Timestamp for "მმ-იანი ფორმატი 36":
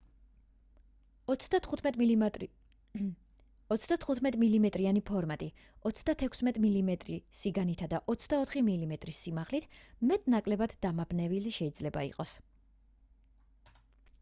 4.43-6.41